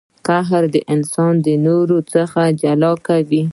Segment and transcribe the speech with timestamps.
[0.27, 0.63] قهر
[0.95, 3.43] انسان د نورو څخه جلا کوي.